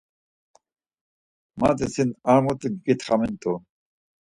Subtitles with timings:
[1.59, 3.53] Mati sin ari mutu giǩitxamint̆u.